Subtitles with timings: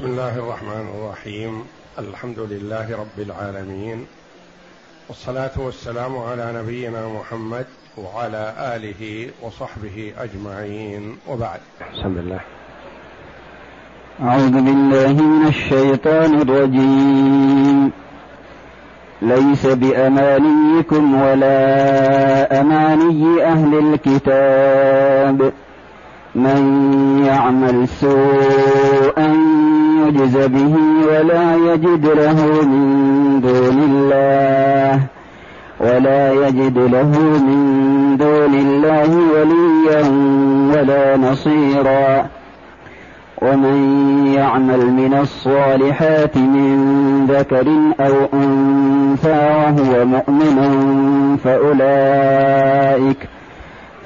[0.00, 1.64] بسم الله الرحمن الرحيم.
[1.98, 4.06] الحمد لله رب العالمين.
[5.08, 7.66] والصلاة والسلام على نبينا محمد
[7.98, 11.18] وعلى آله وصحبه أجمعين.
[11.28, 11.60] وبعد.
[11.92, 12.40] بسم الله.
[14.22, 17.90] أعوذ بالله من الشيطان الرجيم.
[19.22, 25.52] ليس بأمانيكم ولا أماني أهل الكتاب.
[26.34, 29.09] من يعمل سوءا
[30.10, 30.74] يجز به
[31.08, 35.00] ولا يجد له من دون الله.
[35.80, 37.60] ولا يجد له من
[38.16, 40.02] دون الله وليا
[40.74, 42.26] ولا نصيرا.
[43.42, 43.78] ومن
[44.26, 46.76] يعمل من الصالحات من
[47.26, 47.66] ذكر
[48.00, 50.56] أو أنثى وهو مؤمن
[51.44, 52.79] فأولئك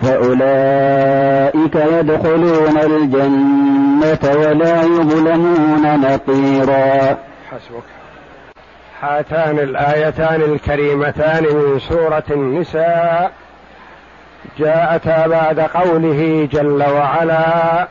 [0.05, 7.17] فأولئك يدخلون الجنة ولا يظلمون نقيرا.
[7.51, 7.85] حسبك.
[9.03, 13.33] هاتان الآيتان الكريمتان من سورة النساء.
[14.59, 17.89] جاءتا بعد قوله جل وعلا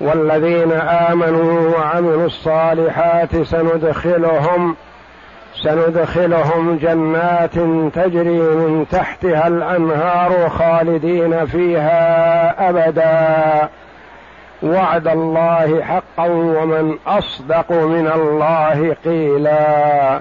[0.00, 4.76] والذين آمنوا وعملوا الصالحات سندخلهم
[5.62, 7.54] سندخلهم جنات
[7.94, 13.68] تجري من تحتها الأنهار خالدين فيها أبدا.
[14.62, 20.20] وعد الله حقا ومن أصدق من الله قيلا.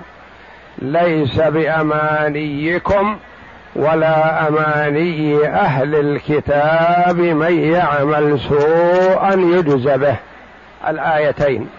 [0.78, 3.18] ليس بأمانيكم
[3.76, 10.16] ولا أماني أهل الكتاب من يعمل سوءا يجز به.
[10.88, 11.70] الآيتين.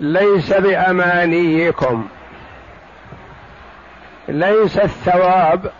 [0.00, 2.08] ليس بأمانيكم.
[4.28, 5.72] ليس الثواب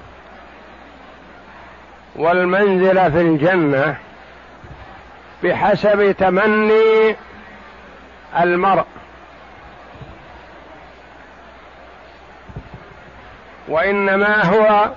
[2.16, 3.96] والمنزله في الجنة
[5.42, 7.16] بحسب تمني
[8.40, 8.86] المرء.
[13.68, 14.90] وإنما هو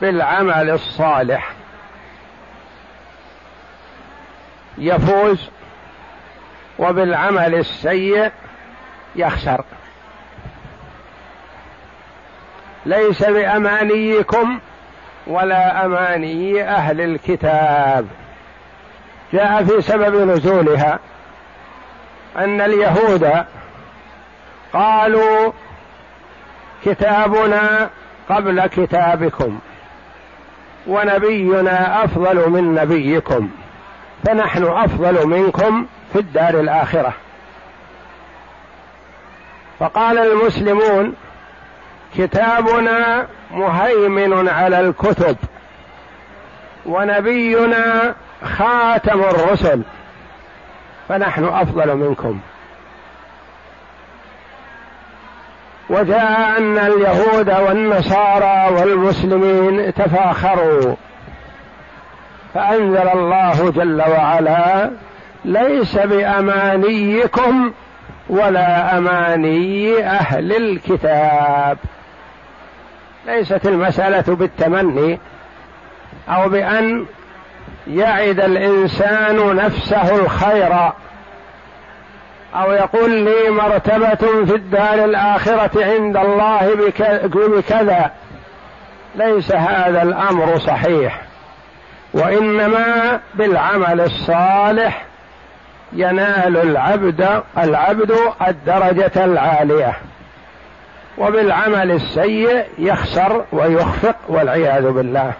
[0.00, 1.52] بالعمل الصالح.
[4.78, 5.50] يفوز
[6.80, 8.30] وبالعمل السيء
[9.16, 9.64] يخسر.
[12.86, 14.60] ليس بأمانيكم
[15.26, 18.06] ولا أماني أهل الكتاب.
[19.32, 20.98] جاء في سبب نزولها
[22.36, 23.44] أن اليهود
[24.72, 25.52] قالوا
[26.84, 27.90] كتابنا
[28.28, 29.58] قبل كتابكم
[30.86, 33.50] ونبينا أفضل من نبيكم
[34.26, 37.12] فنحن أفضل منكم في الدار الآخرة.
[39.80, 41.14] فقال المسلمون
[42.16, 45.36] كتابنا مهيمن على الكتب
[46.86, 49.82] ونبينا خاتم الرسل
[51.08, 52.40] فنحن أفضل منكم.
[55.90, 60.94] وجاء أن اليهود والنصارى والمسلمين تفاخروا
[62.54, 64.90] فأنزل الله جل وعلا
[65.44, 67.72] ليس بأمانيكم
[68.28, 71.78] ولا أماني أهل الكتاب.
[73.26, 75.18] ليست المسألة بالتمني
[76.28, 77.06] أو بأن
[77.86, 80.72] يعد الإنسان نفسه الخير
[82.54, 86.74] أو يقول لي مرتبة في الدار الآخرة عند الله
[87.24, 88.10] بكذا.
[89.14, 91.22] ليس هذا الأمر صحيح
[92.14, 95.09] وإنما بالعمل الصالح
[95.92, 98.14] ينال العبد العبد
[98.48, 99.96] الدرجة العالية.
[101.18, 105.32] وبالعمل السيء يخسر ويخفق والعياذ بالله.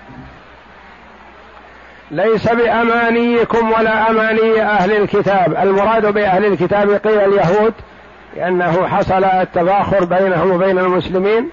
[2.11, 5.57] ليس بأمانيكم ولا أماني أهل الكتاب.
[5.63, 7.75] المراد بأهل الكتاب قيل اليهود
[8.37, 11.51] لأنه حصل التفاخر بينهم وبين المسلمين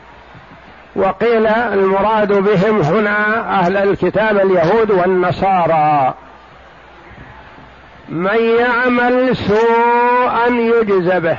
[0.95, 6.13] وقيل المراد بهم هنا أهل الكتاب اليهود والنصارى.
[8.09, 11.37] من يعمل سوءا يجز به.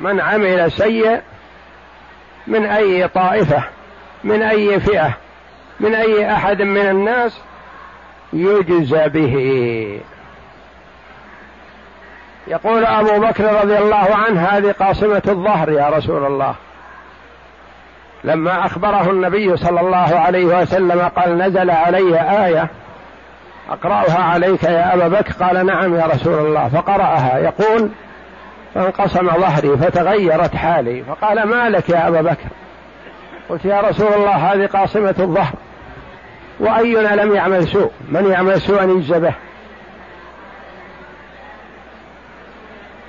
[0.00, 1.20] من عمل سيء
[2.46, 3.64] من أي طائفة
[4.24, 5.16] من أي فئة
[5.80, 7.40] من أي أحد من الناس
[8.32, 9.34] يجزى به.
[12.46, 16.54] يقول أبو بكر رضي الله عنه هذه قاصمة الظهر يا رسول الله.
[18.24, 22.70] لما أخبره النبي صلى الله عليه وسلم قال نزل علي آية
[23.70, 26.68] أقرأها عليك يا أبا بكر؟ قال نعم يا رسول الله.
[26.68, 27.38] فقرأها.
[27.38, 27.90] يقول
[28.74, 31.04] فانقسم ظهري فتغيرت حالي.
[31.04, 32.48] فقال ما لك يا أبا بكر؟
[33.48, 35.54] قلت يا رسول الله هذه قاصمة الظهر.
[36.60, 39.34] وأينا لم يعمل سوء؟ من يعمل سوءا يجزى به.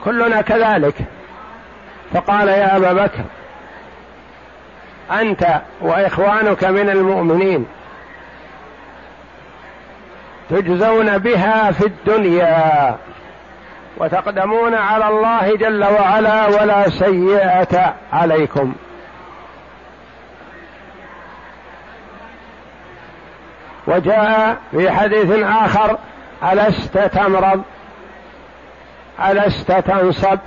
[0.03, 0.95] كلنا كذلك.
[2.13, 3.23] فقال يا أبا بكر
[5.11, 7.65] أنت وإخوانك من المؤمنين
[10.49, 12.95] تجزون بها في الدنيا
[13.97, 18.73] وتقدمون على الله جل وعلا ولا سيئة عليكم.
[23.87, 25.97] وجاء في حديث آخر
[26.51, 27.63] ألست تمرض؟
[29.29, 30.39] ألست تنصب؟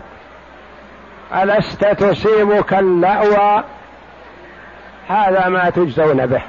[1.34, 3.64] ألست تصيبك اللأوى؟
[5.08, 6.42] هذا ما تجزون به.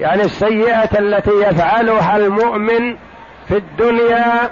[0.00, 2.96] يعني السيئة التي يفعلها المؤمن
[3.48, 4.50] في الدنيا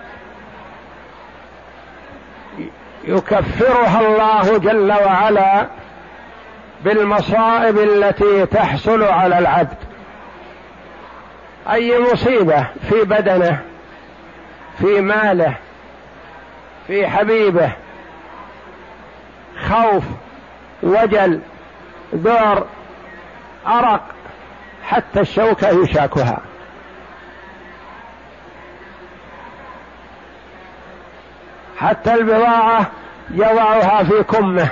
[3.04, 5.66] يكفرها الله جل وعلا
[6.84, 9.76] بالمصائب التي تحصل على العبد.
[11.70, 13.60] أي مصيبة في بدنه
[14.78, 15.54] في ماله
[16.86, 17.70] في حبيبه.
[19.68, 20.04] خوف
[20.82, 21.40] وجل
[22.14, 22.66] ذعر
[23.66, 24.15] أرق
[24.86, 26.38] حتى الشوكة يشاكها.
[31.78, 32.86] حتى البضاعة
[33.30, 34.68] يضعها في كمه.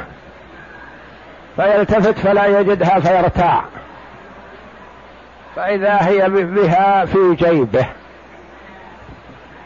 [1.57, 3.65] فيلتفت فلا يجدها فيرتاع.
[5.57, 7.87] فإذا هي بها في جيبه.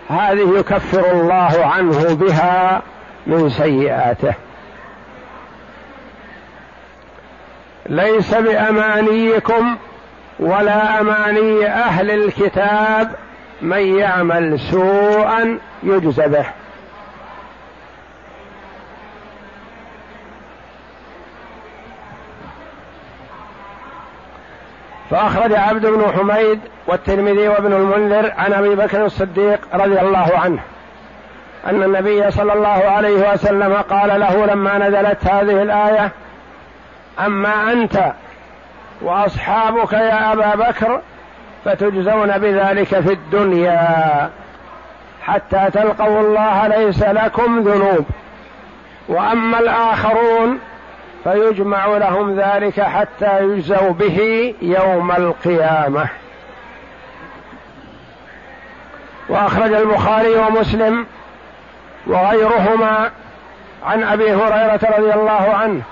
[0.09, 2.83] هذه يكفر الله عنه بها
[3.27, 4.35] من سيئاته.
[7.87, 9.77] ليس بأمانيكم
[10.41, 13.11] ولا أماني أهل الكتاب
[13.63, 16.45] من يعمل سوءا يجز به.
[25.11, 30.59] فأخرج عبد بن حميد والترمذي وابن المنذر عن أبي بكر الصديق رضي الله عنه
[31.67, 36.11] أن النبي صلى الله عليه وسلم قال له لما نزلت هذه الآية
[37.21, 38.13] أما أنت
[39.03, 41.01] وأصحابك يا أبا بكر
[41.65, 44.31] فتجزون بذلك في الدنيا
[45.23, 48.07] حتى تلقوا الله ليس لكم ذنوب.
[49.09, 50.59] وأما الآخرون
[51.25, 56.09] فيجمع لهم ذلك حتى يجزوا به يوم القيامة.
[59.29, 61.07] وأخرج البخاري ومسلم
[62.07, 63.11] وغيرهما
[63.87, 65.83] عن أبي هريرة رضي الله عنه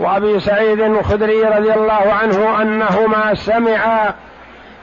[0.00, 4.14] وابي سعيد الخدري رضي الله عنه انهما سمعا.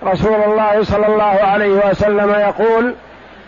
[0.04, 2.95] رسول الله صلى الله عليه وسلم يقول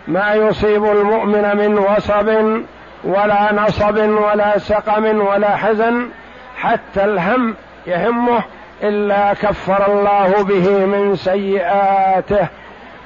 [0.08, 2.28] ما يصيب المؤمن من وصب
[3.04, 6.10] ولا نصب ولا سقم ولا حزن
[6.58, 7.56] حتى الهم
[7.88, 8.42] يهمه
[8.84, 12.48] إلا كفر الله به من سيئاته.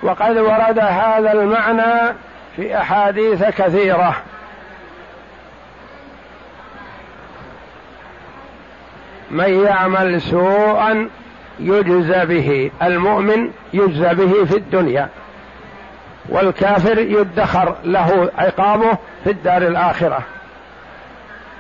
[0.03, 2.15] وقد ورد هذا المعنى
[2.55, 4.15] في أحاديث كثيرة.
[9.31, 11.09] من يعمل سوءا
[11.59, 12.71] يجزى به.
[12.83, 15.09] المؤمن يجزى به في الدنيا
[16.29, 20.19] والكافر يدخر له عقابه في الدار الآخرة.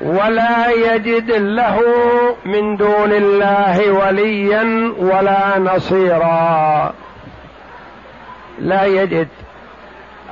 [0.01, 1.79] ولا يجد له
[2.45, 6.93] من دون الله وليا ولا نصيرا.
[8.59, 9.27] لا يجد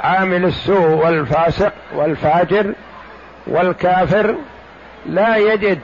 [0.03, 2.73] عامل السوء والفاسق والفاجر
[3.47, 4.35] والكافر.
[5.05, 5.79] لا يجد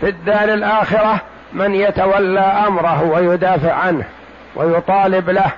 [0.00, 1.20] في الدار الآخرة
[1.52, 4.04] من يتولى أمره ويدافع عنه
[4.56, 5.50] ويطالب له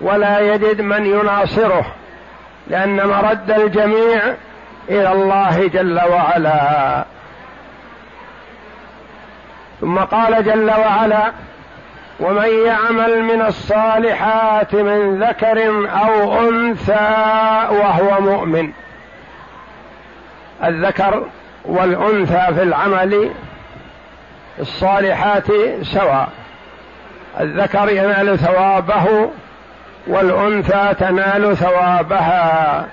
[0.00, 1.86] ولا يجد من يناصره
[2.68, 4.22] لأن مرد الجميع
[4.88, 7.04] إلى الله جل وعلا.
[9.80, 11.32] ثم قال جل وعلا
[12.20, 17.24] ومن يعمل من الصالحات من ذكر أو أنثى
[17.70, 18.72] وهو مؤمن.
[20.64, 21.26] الذكر
[21.64, 23.30] والأنثى في العمل
[24.60, 25.46] الصالحات
[25.82, 26.28] سواء
[27.40, 29.30] الذكر ينال ثوابه
[30.06, 32.86] والأنثى تنال ثوابها.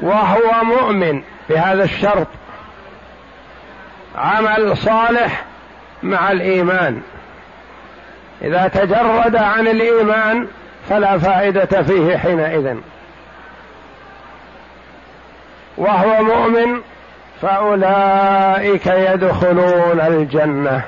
[0.00, 2.26] وهو مؤمن بهذا الشرط.
[4.16, 5.44] عمل صالح
[6.02, 7.02] مع الإيمان.
[8.42, 10.48] إذا تجرد عن الإيمان
[10.88, 12.76] فلا فائدة فيه حينئذ.
[15.76, 16.80] وهو مؤمن
[17.42, 20.82] فأولئك يدخلون الجنة.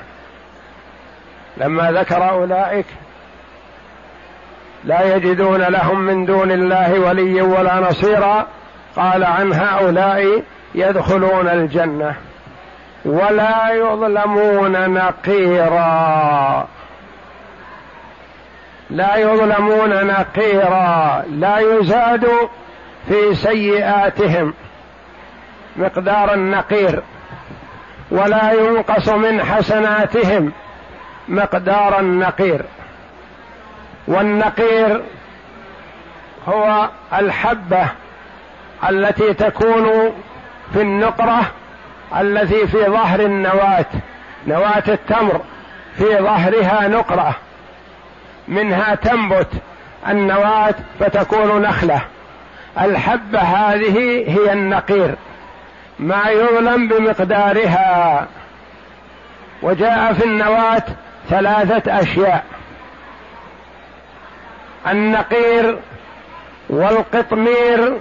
[1.57, 2.85] لما ذكر أولئك
[4.83, 8.47] لا يجدون لهم من دون الله وليا ولا نصيرا
[8.95, 10.43] قال عن هؤلاء
[10.75, 12.15] يدخلون الجنة.
[13.05, 16.67] ولا يظلمون نقيرا.
[18.89, 21.23] لا يظلمون نقيرا.
[21.29, 22.27] لا يزاد
[23.07, 24.53] في سيئاتهم.
[25.75, 27.03] مقدار النقير
[28.11, 30.51] ولا ينقص من حسناتهم
[31.27, 32.61] مقدار النقير.
[34.07, 35.01] والنقير
[36.47, 37.87] هو الحبة
[38.89, 40.13] التي تكون
[40.73, 41.41] في النقرة
[42.19, 43.85] التي في ظهر النواة
[44.47, 45.41] نواة التمر
[45.97, 47.35] في ظهرها نقرة.
[48.47, 49.49] منها تنبت
[50.09, 52.01] النواة فتكون نخلة.
[52.81, 55.15] الحبة هذه هي النقير.
[55.99, 58.27] ما يظلم بمقدارها.
[59.61, 60.83] وجاء في النواة
[61.29, 62.45] ثلاثة أشياء.
[64.87, 65.79] النقير
[66.69, 67.97] والقطمير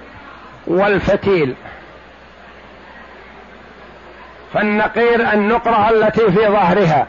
[0.67, 1.55] والفتيل.
[4.55, 7.07] فالنقير النقرة التي في ظهرها.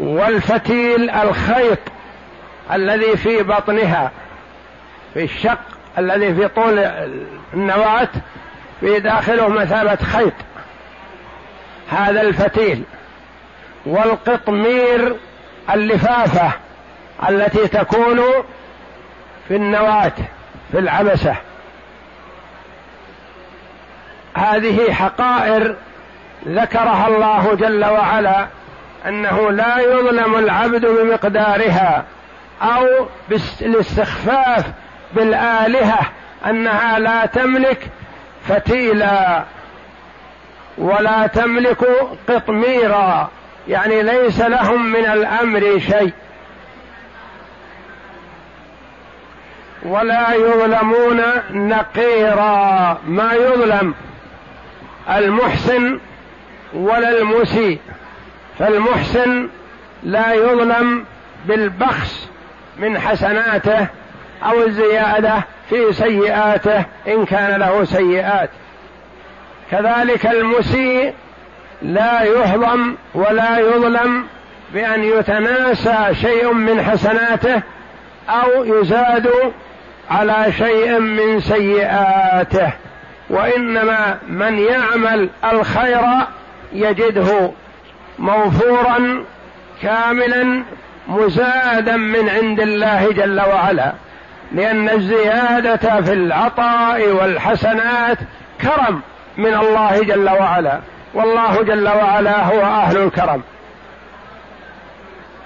[0.00, 1.78] والفتيل الخيط
[2.72, 4.10] الذي في بطنها.
[5.14, 6.78] في الشق الذي في طول
[7.54, 8.08] النواة
[8.80, 10.32] في داخله مثابة خيط.
[11.90, 12.82] هذا الفتيل
[13.86, 15.16] والقطمير
[15.74, 16.50] اللفافة
[17.28, 18.20] التي تكون
[19.48, 20.12] في النواة
[20.72, 21.36] في العبسة.
[24.34, 25.76] هذه حقائر
[26.48, 28.46] ذكرها الله جل وعلا
[29.08, 32.04] أنه لا يظلم العبد بمقدارها
[32.62, 34.64] أو بالاستخفاف
[35.12, 36.00] بالآلهة
[36.46, 37.88] أنها لا تملك
[38.48, 39.44] فتيلا
[40.78, 41.84] ولا تملك
[42.28, 43.30] قطميرا.
[43.68, 46.12] يعني ليس لهم من الأمر شيء.
[49.82, 52.98] ولا يظلمون نقيرا.
[53.06, 53.94] ما يظلم
[55.10, 56.00] المحسن
[56.74, 57.80] ولا المسيء.
[58.58, 59.48] فالمحسن
[60.02, 61.04] لا يظلم
[61.44, 62.28] بالبخس
[62.78, 63.86] من حسناته
[64.42, 65.34] أو الزيادة
[65.70, 68.50] في سيئاته إن كان له سيئات.
[69.70, 71.14] كذلك المسيء
[71.82, 74.26] لا يهضم ولا يظلم
[74.74, 77.62] بأن يتناسى شيء من حسناته
[78.28, 79.30] أو يزاد
[80.10, 82.72] على شيء من سيئاته.
[83.30, 86.02] وإنما من يعمل الخير
[86.72, 87.50] يجده
[88.18, 89.24] موفورا
[89.82, 90.62] كاملا
[91.08, 93.92] مزادا من عند الله جل وعلا.
[94.52, 98.18] لأن الزيادة في العطاء والحسنات
[98.60, 99.00] كرم
[99.36, 100.80] من الله جل وعلا.
[101.14, 103.42] والله جل وعلا هو أهل الكرم.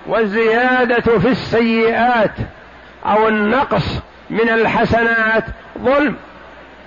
[0.06, 2.34] والزيادة في السيئات
[3.06, 5.44] أو النقص من الحسنات
[5.78, 6.16] ظلم.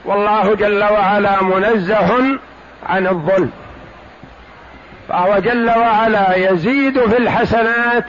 [0.05, 2.39] والله جل وعلا منزه
[2.85, 3.51] عن الظلم.
[5.09, 8.05] فهو جل وعلا يزيد في الحسنات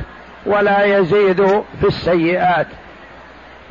[0.46, 1.46] ولا يزيد
[1.80, 2.66] في السيئات.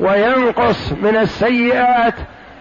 [0.00, 2.14] وينقص من السيئات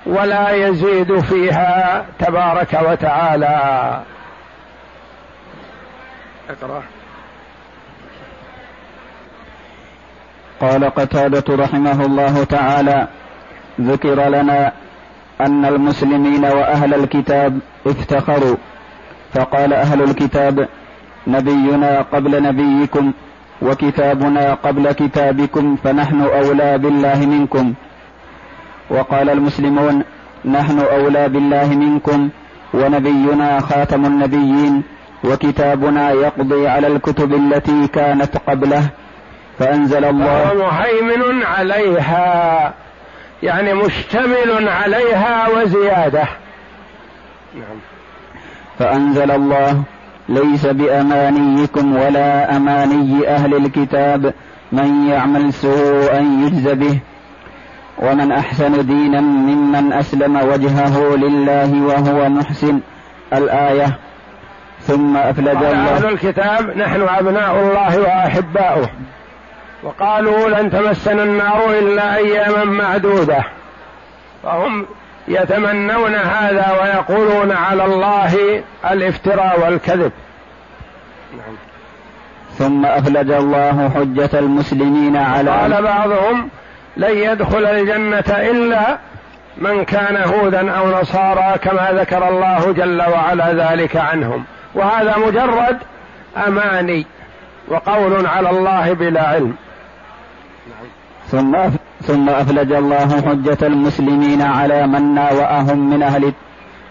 [0.05, 4.01] ولا يزيد فيها تبارك وتعالى.
[6.49, 6.83] اقرأ.
[10.61, 13.07] قال قتادة رحمه الله تعالى
[13.81, 14.71] ذكر لنا
[15.41, 18.55] أن المسلمين وأهل الكتاب افتخروا.
[19.33, 20.67] فقال أهل الكتاب
[21.27, 23.13] نبينا قبل نبيكم.
[23.63, 27.73] وكتابنا قبل كتابكم فنحن أولى بالله منكم.
[28.89, 30.03] وقال المسلمون
[30.45, 32.29] نحن أولى بالله منكم
[32.73, 34.83] ونبينا خاتم النبيين
[35.23, 38.89] وكتابنا يقضي على الكتب التي كانت قبله
[39.59, 42.73] فأنزل الله ومهيمن عليها
[43.43, 46.23] يعني مشتمل عليها وزيادة.
[47.55, 47.77] نعم.
[48.79, 49.83] فأنزل الله
[50.29, 54.33] ليس بأمانيكم ولا أماني أهل الكتاب.
[54.71, 56.99] من يعمل سوءا يجز به.
[57.99, 62.79] ومن أحسن دينا ممن أسلم وجهه لله وهو محسن.
[63.33, 63.97] الآية.
[64.81, 65.95] ثم أفلج الله.
[65.95, 68.89] أهل الكتاب نحن أبناء الله وأحباؤه.
[69.83, 73.43] وقالوا لن تمسنا النار إلا أياما معدودة.
[74.43, 74.85] فهم
[75.27, 80.11] يتمنون هذا ويقولون على الله الافتراء والكذب.
[81.37, 81.55] نعم.
[82.57, 86.49] ثم افلج الله حجة المسلمين على قال بعضهم
[86.97, 88.97] لن يدخل الجنة إلا
[89.57, 94.43] من كان هودا أو نصارى كما ذكر الله جل وعلا ذلك عنهم.
[94.75, 95.77] وهذا مجرد
[96.47, 97.05] أماني
[97.67, 99.55] وقول على الله بلا علم.
[101.27, 101.55] ثم
[102.07, 106.33] ثم أفلج الله حجة المسلمين على من ناوأهم من أهل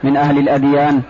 [0.02, 1.02] من أهل الأديان.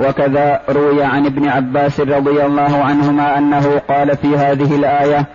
[0.00, 5.26] وكذا روي عن ابن عباس رضي الله عنهما أنه قال في هذه الآية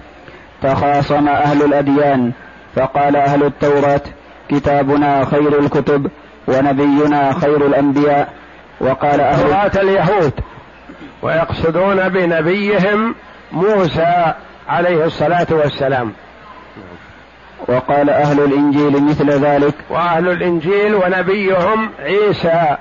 [0.61, 2.31] تخاصم أهل الأديان
[2.75, 4.01] فقال أهل التوراة
[4.49, 6.07] كتابنا خير الكتب
[6.47, 8.29] ونبينا خير الأنبياء
[8.81, 10.33] وقال أهل التوراه اليهود
[11.21, 13.15] ويقصدون بنبيهم
[13.51, 14.33] موسى
[14.69, 16.13] عليه الصلاة والسلام
[17.67, 19.73] وقال أهل الإنجيل مثل ذلك.
[19.89, 22.75] وأهل الإنجيل ونبيهم عيسى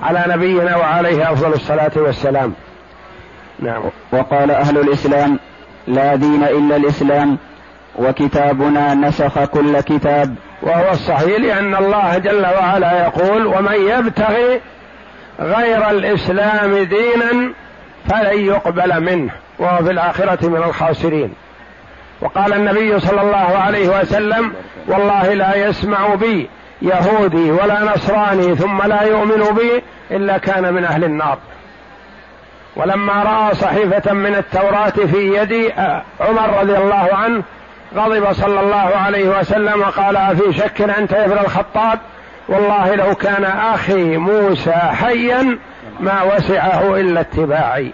[0.00, 2.54] على نبينا وعليه أفضل الصلاة والسلام.
[3.60, 3.82] نعم.
[4.12, 5.38] وقال أهل الإسلام
[5.86, 7.38] لا دين إلا الإسلام
[7.96, 10.34] وكتابنا نسخ كل كتاب.
[10.62, 14.60] وهو الصحيح لأن الله جل وعلا يقول ومن يبتغي
[15.40, 17.52] غير الإسلام دينا
[18.08, 19.32] فلن يقبل منه.
[19.58, 21.34] وهو في الآخرة من الخاسرين.
[22.20, 24.52] وقال النبي صلى الله عليه وسلم
[24.86, 26.50] والله لا يسمع بي
[26.82, 31.38] يهودي ولا نصراني ثم لا يؤمن بي إلا كان من أهل النار.
[32.76, 35.72] ولما رأى صحيفة من التوراة في يد
[36.20, 37.42] عمر رضي الله عنه
[37.96, 41.98] غضب صلى الله عليه وسلم وقال أفي شك أنت يا ابن الخطاب؟
[42.48, 45.58] والله لو كان أخي موسى حيا
[46.00, 47.92] ما وسعه إلا اتباعي.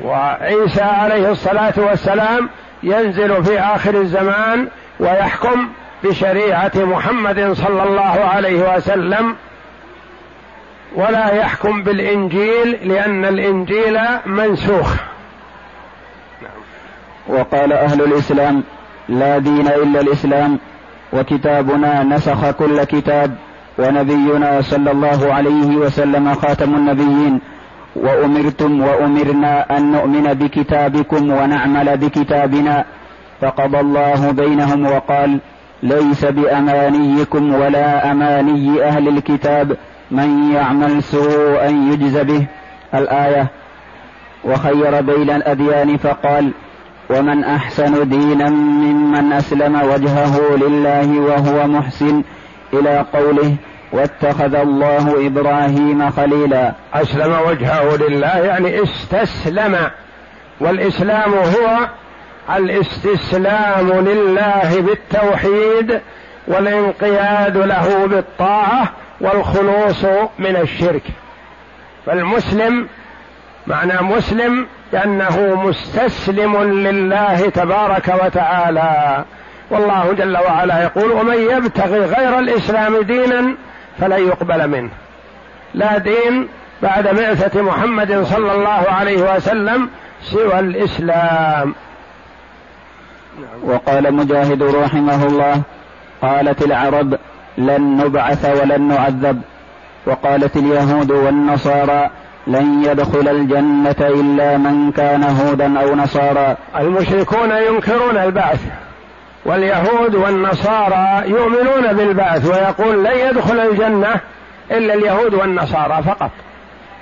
[0.00, 2.48] وعيسى عليه الصلاة والسلام
[2.82, 4.68] ينزل في آخر الزمان
[5.00, 5.68] ويحكم
[6.04, 9.34] بشريعة محمد صلى الله عليه وسلم
[10.94, 14.94] ولا يحكم بالإنجيل لأن الإنجيل منسوخ.
[17.28, 18.62] وقال أهل الإسلام
[19.08, 20.58] لا دين إلا الإسلام
[21.12, 23.36] وكتابنا نسخ كل كتاب
[23.78, 27.40] ونبينا صلى الله عليه وسلم خاتم النبيين.
[27.96, 32.84] وأمرتم وأمرنا أن نؤمن بكتابكم ونعمل بكتابنا.
[33.40, 35.40] فقضى الله بينهم وقال
[35.82, 39.76] ليس بأمانيكم ولا أماني أهل الكتاب
[40.10, 42.46] من يعمل سوءا يجز به.
[42.94, 43.50] الآية
[44.44, 46.52] وخير بين الأديان فقال
[47.10, 52.22] ومن أحسن دينا ممن أسلم وجهه لله وهو محسن
[52.72, 53.56] إلى قوله
[53.92, 56.72] واتخذ الله إبراهيم خليلا.
[56.94, 59.76] أسلم وجهه لله يعني استسلم.
[60.60, 61.88] والإسلام هو
[62.56, 66.00] الاستسلام لله بالتوحيد
[66.48, 68.88] والانقياد له بالطاعة
[69.20, 70.04] والخلوص
[70.38, 71.02] من الشرك.
[72.06, 72.88] فالمسلم
[73.66, 79.24] معنى مسلم لأنه مستسلم لله تبارك وتعالى.
[79.70, 83.54] والله جل وعلا يقول ومن يبتغي غير الإسلام دينا
[84.00, 84.90] فلن يقبل منه.
[85.74, 86.48] لا دين
[86.82, 89.88] بعد بعثة محمد صلى الله عليه وسلم
[90.22, 91.74] سوى الإسلام.
[93.62, 95.62] وقال مجاهد رحمه الله
[96.22, 97.18] قالت العرب
[97.58, 99.42] لن نبعث ولن نعذب.
[100.06, 102.10] وقالت اليهود والنصارى
[102.46, 108.60] لن يدخل الجنة إلا من كان هودا أو نصارى المشركون ينكرون البعث.
[109.44, 114.20] واليهود والنصارى يؤمنون بالبعث ويقول لن يدخل الجنة
[114.70, 116.30] إلا اليهود والنصارى فقط.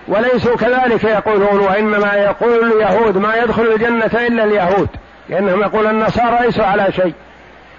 [0.08, 4.88] وليسوا كذلك يقولون وإنما يقول اليهود ما يدخل الجنة إلا اليهود
[5.28, 7.14] لأنهم يقول النصارى ليسوا على شيء.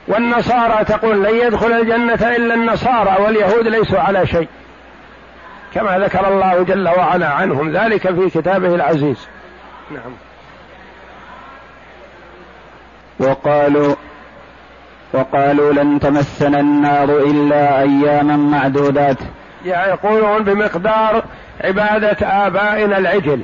[0.07, 4.47] والنصارى تقول لن يدخل الجنة إلا النصارى واليهود ليسوا على شيء.
[5.73, 9.27] كما ذكر الله جل وعلا عنهم ذلك في كتابه العزيز.
[9.91, 10.11] نعم.
[13.19, 13.95] وقالوا
[15.13, 19.17] وقالوا لن تمسنا النار إلا أياما معدودات.
[19.65, 21.23] يعني يقولون بمقدار
[21.63, 22.17] عبادة
[22.47, 23.41] آبائنا العجل.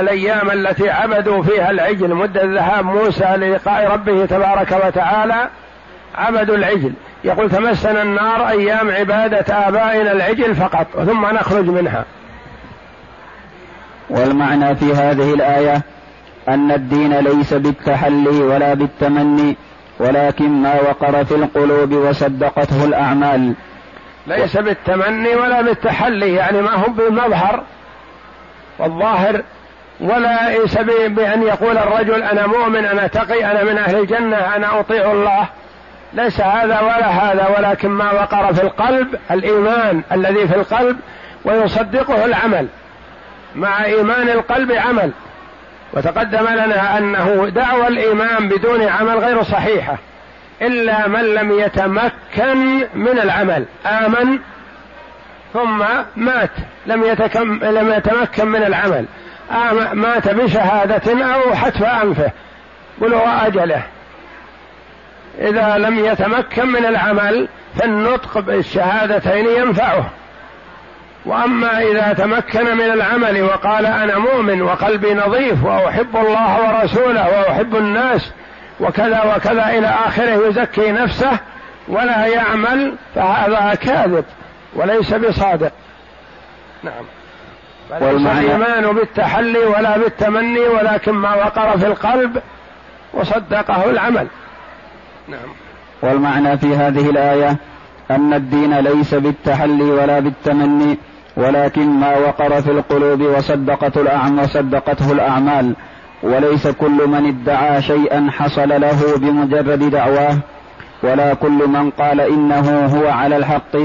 [0.00, 5.48] الأيام التي عبدوا فيها العجل مدة ذهاب موسى للقاء ربه تبارك وتعالى
[6.14, 6.92] عبدوا العجل.
[7.24, 12.04] يقول تمسنا النار أيام عبادة آبائنا العجل فقط ثم نخرج منها.
[14.10, 15.82] والمعنى في هذه الآية
[16.48, 19.56] أن الدين ليس بالتحلي ولا بالتمني
[19.98, 23.54] ولكن ما وقر في القلوب وصدقته الأعمال.
[24.26, 27.62] ليس بالتمني ولا بالتحلي يعني ما هو بالمظهر
[28.78, 29.42] والظاهر
[30.00, 30.78] ولا ليس
[31.08, 35.46] بأن يقول الرجل أنا مؤمن أنا تقي أنا من أهل الجنة أنا أطيع الله.
[36.12, 40.96] ليس هذا ولا هذا ولكن ما وقر في القلب الإيمان الذي في القلب
[41.44, 42.66] ويصدقه العمل.
[43.54, 45.10] مع إيمان القلب عمل.
[45.94, 49.98] وتقدم لنا أنه دعوى الايمان بدون عمل غير صحيحة
[50.62, 53.64] إلا من لم يتمكن من العمل.
[53.86, 54.38] آمن
[55.52, 55.84] ثم
[56.16, 56.50] مات
[56.86, 57.04] لم
[57.62, 59.04] لم يتمكن من العمل.
[59.92, 62.30] مات بشهادة أو حتف أنفه
[62.98, 63.82] بلغ أجله.
[65.38, 70.10] إذا لم يتمكن من العمل فالنطق بالشهادتين ينفعه.
[71.26, 78.30] وأما إذا تمكن من العمل وقال أنا مؤمن وقلبي نظيف وأحب الله ورسوله وأحب الناس
[78.80, 81.38] وكذا وكذا إلى آخره يزكي نفسه
[81.88, 84.24] ولا يعمل فهذا كاذب
[84.74, 85.72] وليس بصادق.
[86.82, 87.04] نعم.
[88.00, 92.42] وليس الإيمان بالتحلي ولا بالتمني ولكن ما وقر في القلب
[93.14, 94.26] وصدقه العمل.
[95.28, 95.48] نعم.
[96.02, 97.56] والمعنى في هذه الآية
[98.10, 100.98] أن الدين ليس بالتحلي ولا بالتمني
[101.36, 105.74] ولكن ما وقر في القلوب وصدقته الأعمى وصدقته الأعمال
[106.22, 110.36] وليس كل من ادعى شيئا حصل له بمجرد دعواه
[111.02, 113.76] ولا كل من قال إنه هو على الحق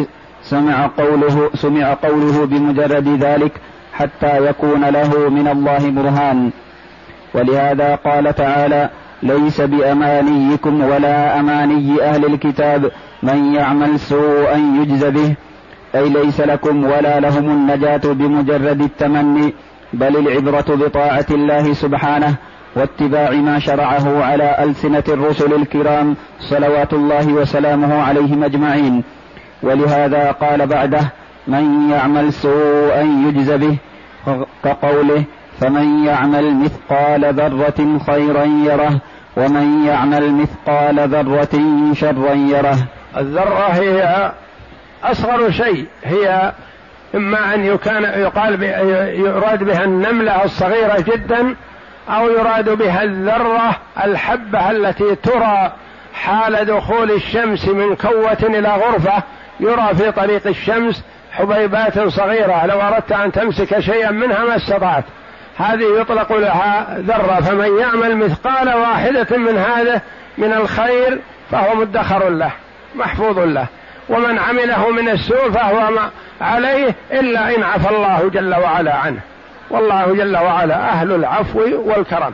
[0.44, 3.52] سمع قوله سمع قوله بمجرد ذلك
[3.94, 6.52] حتى يكون له من الله برهان.
[7.34, 8.90] ولهذا قال تعالى
[9.24, 12.92] ليس بأمانيكم ولا أماني أهل الكتاب
[13.24, 15.36] من يعمل سوءا يجز به.
[15.96, 19.54] أي ليس لكم ولا لهم النجاة بمجرد التمني
[19.94, 22.36] بل العبرة بطاعة الله سبحانه
[22.76, 29.04] واتباع ما شرعه على ألسنة الرسل الكرام صلوات الله وسلامه عليهم أجمعين.
[29.64, 31.12] ولهذا قال بعده
[31.48, 33.78] من يعمل سوءا يجز به
[34.64, 35.24] كقوله
[35.60, 39.02] فمن يعمل مثقال ذرة خيرا يره
[39.38, 41.60] ومن يعمل مثقال ذرة
[41.94, 42.78] شرا يره.
[43.18, 44.32] الذرة هي
[45.04, 46.52] أصغر شيء هي
[47.16, 48.64] إما أن يكان يقال
[49.20, 51.56] يراد بها النملة الصغيرة جدا
[52.10, 55.72] أو يراد بها الذرة الحبة التي ترى
[56.14, 59.24] حال دخول الشمس من كوة إلى غرفة
[59.60, 62.66] يرى في طريق الشمس حبيبات صغيرة.
[62.66, 65.04] لو أردت أن تمسك شيئا منها ما استطعت.
[65.58, 67.42] هذه يطلق لها ذرة.
[67.42, 70.02] فمن يعمل مثقال واحدة من هذا
[70.38, 71.20] من الخير
[71.52, 72.52] فهو مدخر له
[72.96, 73.66] محفوظ له.
[74.10, 76.10] ومن عمله من السوء فهو ما
[76.42, 79.20] عليه إلا إن عفى الله جل وعلا عنه.
[79.70, 82.34] والله جل وعلا أهل العفو والكرم.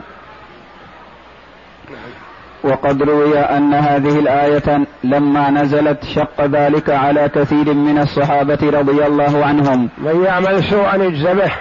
[2.64, 9.44] وقد روي أن هذه الآية لما نزلت شق ذلك على كثير من الصحابة رضي الله
[9.44, 9.88] عنهم.
[9.98, 11.52] من يعمل سوءا يجزى به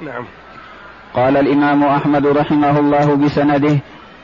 [0.00, 0.24] نعم.
[1.14, 3.78] قال الإمام أحمد رحمه الله بسنده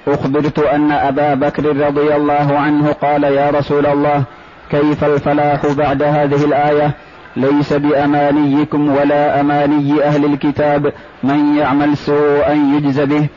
[0.09, 4.25] أخبرت أن أبا بكر رضي الله عنه قال يا رسول الله
[4.75, 6.95] كيف الفلاح بعد هذه الآية؟
[7.37, 13.29] ليس بأمانيكم ولا أماني أهل الكتاب من يعمل سوءا يجز به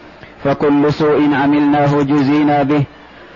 [0.44, 2.84] فكل سوء عملناه جزينا به.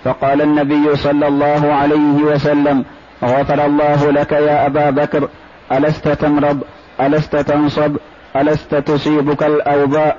[0.04, 2.86] فقال النبي صلى الله عليه وسلم
[3.24, 5.30] غفر الله لك يا أبا بكر
[5.72, 6.64] ألست تمرض
[7.02, 7.98] ألست تنصب
[8.36, 10.18] ألست تصيبك الأوباء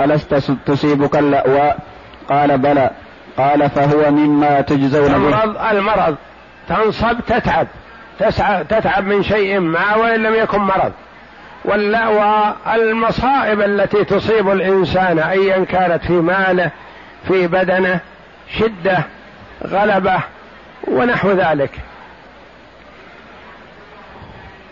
[0.00, 0.34] ألست
[0.66, 1.78] تصيبك الأواء؟
[2.28, 2.90] قال بلى.
[3.38, 5.16] قال فهو مما تجزون به.
[5.16, 6.16] المرض المرض.
[6.68, 7.66] تنصب تتعب.
[8.18, 10.92] تسعى تتعب من شيء ما وإن لم يكن مرض.
[11.64, 16.70] والمصائب التي تصيب الإنسان أيا كانت في ماله
[17.28, 18.00] في بدنه
[18.58, 19.04] شدة
[19.66, 20.16] غلبة
[20.88, 21.70] ونحو ذلك.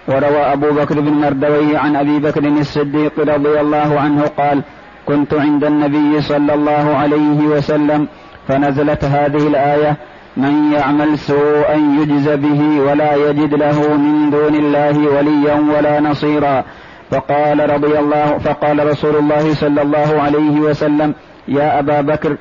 [0.08, 4.62] وروى أبو بكر بن مردوي عن أبي بكر الصديق رضي الله عنه قال
[5.06, 8.08] كنت عند النبي صلى الله عليه وسلم
[8.48, 9.96] فنزلت هذه الآية
[10.36, 16.64] من يعمل سوءا يجز به ولا يجد له من دون الله وليا ولا نصيرا.
[17.10, 21.14] فقال رضي الله فقال رسول الله صلى الله عليه وسلم
[21.48, 22.36] يا أبا بكر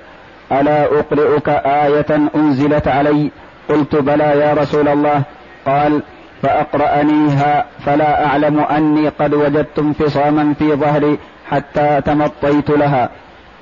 [0.51, 3.31] ألا أقرئك آية أنزلت علي؟
[3.69, 5.21] قلت بلى يا رسول الله.
[5.65, 6.03] قال
[6.41, 11.17] فأقرأنيها فلا أعلم أني قد وجدت انفصاما في ظهري
[11.49, 13.09] حتى تمطيت لها.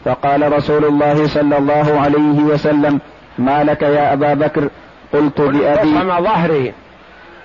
[0.08, 3.00] فقال رسول الله صلى الله عليه وسلم
[3.38, 4.70] ما لك يا أبا بكر؟
[5.14, 6.74] قلت بأبي انفصم ظهري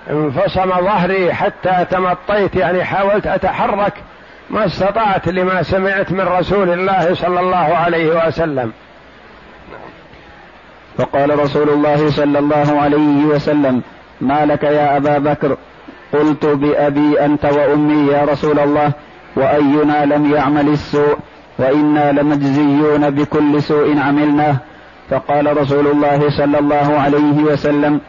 [0.09, 3.93] انفصم ظهري حتى تمطيت يعني حاولت أتحرك
[4.49, 8.71] ما استطعت لما سمعت من رسول الله صلى الله عليه وسلم.
[10.97, 13.81] فقال رسول الله صلى الله عليه وسلم
[14.21, 15.57] ما لك يا أبا بكر؟
[16.13, 18.91] قلت بأبي أنت وأمي يا رسول الله
[19.35, 21.17] وأينا لم يعمل السوء؟
[21.59, 24.55] وإنا لمجزيون بكل سوء عملناه
[25.09, 28.01] فقال رسول الله صلى الله عليه وسلم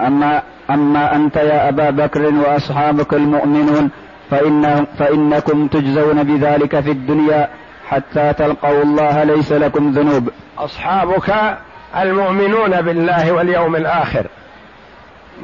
[0.00, 3.90] أما أما أنت يا أبا بكر وأصحابك المؤمنون
[4.30, 7.48] فإن فإنكم تجزون بذلك في الدنيا
[7.88, 10.28] حتى تلقوا الله ليس لكم ذنوب.
[10.58, 11.58] أصحابك
[11.96, 14.26] المؤمنون بالله واليوم الآخر.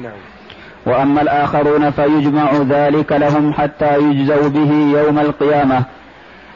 [0.02, 0.12] نعم.
[0.86, 5.84] وأما الآخرون فيجمع ذلك لهم حتى يجزوا به يوم القيامة.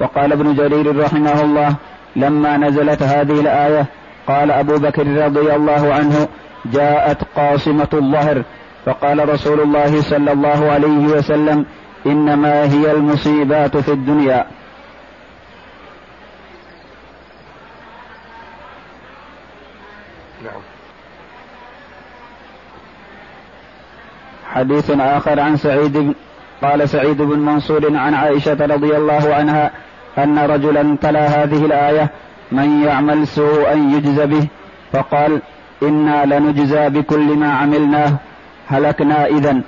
[0.01, 1.77] وقال ابن جرير رحمه الله
[2.17, 3.87] لما نزلت هذه الآية
[4.29, 6.29] قال أبو بكر رضي الله عنه
[6.65, 8.43] جاءت قاصمة الظهر
[8.87, 11.67] فقال رسول الله صلى الله عليه وسلم
[12.07, 14.47] إنما هي المصيبات في الدنيا
[20.45, 20.61] نعم.
[24.47, 26.15] حديث آخر عن سعيد بن
[26.62, 29.71] قال سعيد بن منصور عن عائشة رضي الله عنها
[30.19, 32.11] أن رجلا تلا هذه الآية
[32.53, 34.47] من يعمل سوءا يجز به.
[34.92, 35.40] فقال
[35.83, 38.12] إنا لنجزى بكل ما عملناه
[38.69, 39.61] هلكنا إذا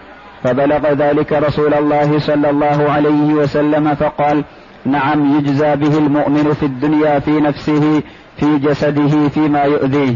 [0.43, 4.45] فبلغ ذلك رسول الله صلى الله عليه وسلم فقال
[4.85, 8.03] نعم يجزى به المؤمن في الدنيا في نفسه
[8.37, 10.15] في جسده فيما يؤذيه.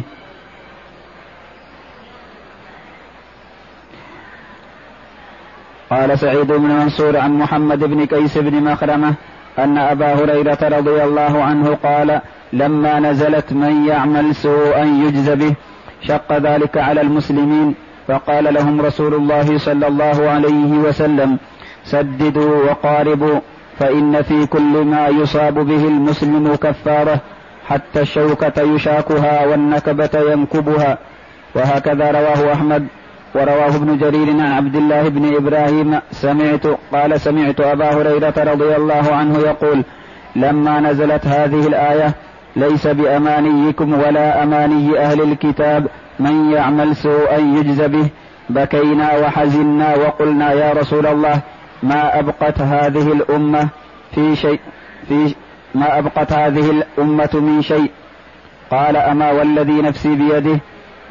[6.02, 9.14] قال سعيد بن منصور عن محمد بن كيس بن مخرمة
[9.58, 12.20] أن أبا هريرة رضي الله عنه قال
[12.52, 15.54] لما نزلت من يعمل سوءا يجز به
[16.00, 17.74] شق ذلك على المسلمين
[18.08, 21.38] فقال لهم رسول الله صلى الله عليه وسلم
[21.84, 23.40] سددوا وقاربوا
[23.78, 27.20] فإن في كل ما يصاب به المسلم كفارة
[27.68, 30.98] حتى الشوكة يشاكها والنكبة ينكبها
[31.54, 32.86] وهكذا رواه أحمد.
[33.34, 39.14] ورواه ابن جرير عن عبد الله بن إبراهيم سمعت قال سمعت أبا هريرة رضي الله
[39.14, 39.84] عنه يقول
[40.36, 42.14] لما نزلت هذه الآية
[42.56, 45.86] ليس بأمانيكم ولا أماني أهل الكتاب
[46.18, 48.08] من يعمل سوءا يجز به
[48.50, 51.40] بكينا وحزنا وقلنا يا رسول الله
[51.82, 53.68] ما أبقت هذه الأمة
[54.14, 54.60] في شيء
[55.08, 55.34] في
[55.74, 57.90] ما أبقت هذه الأمة من شيء؟
[58.70, 60.60] قال أما والذي نفسي بيده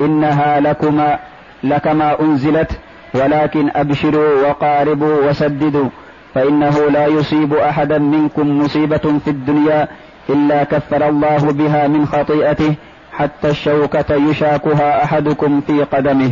[0.01, 1.19] إنها لكما
[1.63, 2.71] لكما أنزلت
[3.13, 5.89] ولكن أبشروا وقاربوا وسددوا
[6.33, 9.87] فإنه لا يصيب أحدا منكم مصيبة في الدنيا
[10.29, 12.75] إلا كفر الله بها من خطيئته
[13.13, 16.31] حتى الشوكة يشاكها أحدكم في قدمه.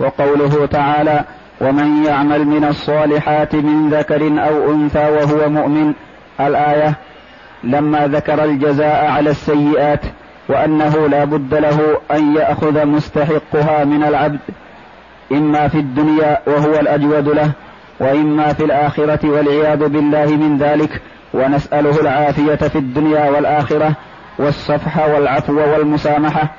[0.00, 1.24] وقوله تعالى
[1.60, 5.92] ومن يعمل من الصالحات من ذكر أو أنثى وهو مؤمن
[6.40, 6.94] الآية
[7.64, 10.00] لما ذكر الجزاء على السيئات
[10.48, 14.38] وأنه لا بد له أن يأخذ مستحقها من العبد
[15.32, 17.50] إما في الدنيا وهو الأجود له
[18.00, 21.02] وإما في الآخرة والعياذ بالله من ذلك.
[21.34, 23.92] ونسأله العافية في الدنيا والآخرة
[24.38, 26.50] والصفح والعفو والمسامحة.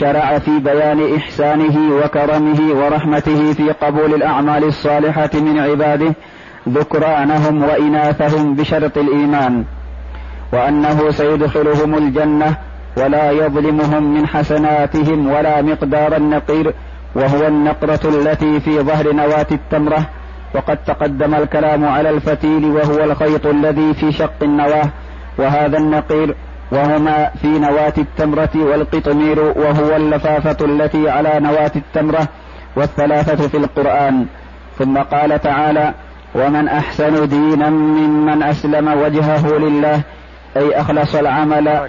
[0.00, 6.14] شرع في بيان إحسانه وكرمه ورحمته في قبول الأعمال الصالحة من عباده
[6.68, 9.64] ذكرانهم وإناثهم بشرط الإيمان.
[10.52, 12.56] وأنه سيدخلهم الجنة
[12.96, 16.74] ولا يظلمهم من حسناتهم ولا مقدار النقير
[17.14, 20.06] وهو النقرة التي في ظهر نواة التمرة.
[20.54, 24.88] وقد تقدم الكلام على الفتيل وهو الخيط الذي في شق النواة.
[25.38, 26.34] وهذا النقير
[26.72, 32.28] وهما في نواة التمرة والقطمير وهو اللفافة التي على نواة التمرة
[32.76, 34.26] والثلاثة في القرآن.
[34.78, 35.94] ثم قال تعالى
[36.34, 40.00] ومن أحسن دينا ممن أسلم وجهه لله
[40.56, 41.88] أي أخلص العمل